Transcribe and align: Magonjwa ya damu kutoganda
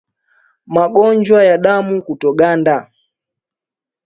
Magonjwa 0.65 1.43
ya 1.43 1.57
damu 1.57 1.95
kutoganda 2.05 2.91